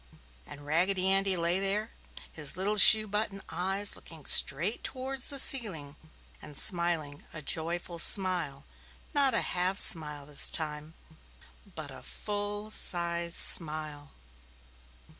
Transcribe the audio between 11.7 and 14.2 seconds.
but a "full size smile."